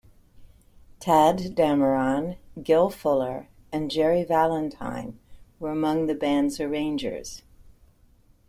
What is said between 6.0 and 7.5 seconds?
the band's arrangers.